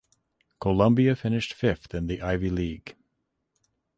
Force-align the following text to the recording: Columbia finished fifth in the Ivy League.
Columbia 0.59 1.15
finished 1.15 1.53
fifth 1.53 1.93
in 1.93 2.07
the 2.07 2.23
Ivy 2.23 2.49
League. 2.49 2.95